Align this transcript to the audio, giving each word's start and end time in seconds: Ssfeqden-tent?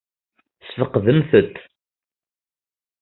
Ssfeqden-tent? 0.65 1.55